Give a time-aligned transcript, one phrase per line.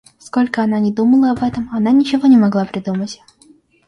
[0.17, 3.21] Сколько она ни думала об этом, она ничего не могла придумать.